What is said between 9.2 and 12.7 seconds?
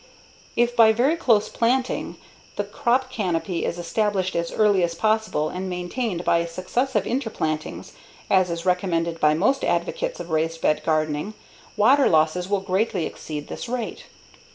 most advocates of raised bed gardening, water losses will